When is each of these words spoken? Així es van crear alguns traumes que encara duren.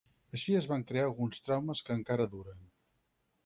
Així 0.37 0.55
es 0.59 0.67
van 0.71 0.85
crear 0.93 1.03
alguns 1.11 1.45
traumes 1.49 1.85
que 1.91 1.97
encara 2.01 2.29
duren. 2.35 2.69